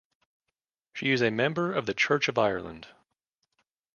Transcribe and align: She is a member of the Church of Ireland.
She 0.93 1.11
is 1.11 1.21
a 1.21 1.29
member 1.29 1.71
of 1.71 1.85
the 1.85 1.93
Church 1.93 2.27
of 2.27 2.35
Ireland. 2.39 2.87